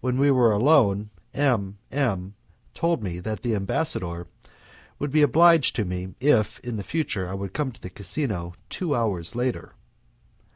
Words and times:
When 0.00 0.18
we 0.18 0.32
were 0.32 0.50
alone 0.50 1.10
M 1.32 1.78
M 1.92 2.34
told 2.74 3.00
me 3.04 3.20
that 3.20 3.42
the 3.42 3.54
ambassador 3.54 4.26
would 4.98 5.12
be 5.12 5.22
obliged 5.22 5.76
to 5.76 5.84
me 5.84 6.16
if 6.18 6.58
in 6.64 6.78
the 6.78 6.82
future 6.82 7.28
I 7.28 7.34
would 7.34 7.54
come 7.54 7.70
to 7.70 7.80
the 7.80 7.88
casino 7.88 8.54
two 8.70 8.92
hours 8.96 9.36
later. 9.36 9.74